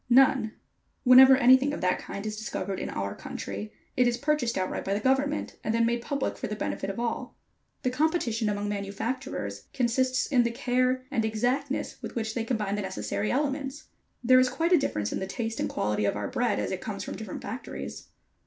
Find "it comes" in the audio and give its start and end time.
16.71-17.03